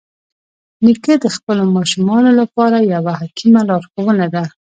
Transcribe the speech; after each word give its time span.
نیکه 0.85 1.13
د 1.23 1.25
خپلو 1.35 1.63
ماشومانو 1.75 2.31
لپاره 2.39 2.77
یوه 2.93 3.13
حکیمه 3.21 3.61
لارښوونه 3.69 4.25
ده. 4.35 4.43